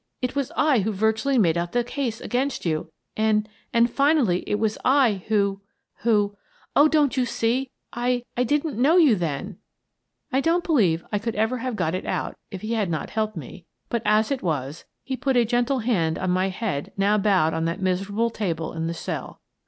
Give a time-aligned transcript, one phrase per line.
[0.19, 2.91] It was I who virtually made out the case against you!
[3.15, 5.61] And— and finally, it was I who—
[6.01, 6.35] who—
[6.75, 9.59] Oh, you see, I— I didn't know you then!"
[10.33, 13.37] I don't believe I could ever have got it out if he had not helped
[13.37, 17.53] me, but as it was he put a gentle hand on my head now bowed
[17.53, 19.39] on that miserable table in the cell.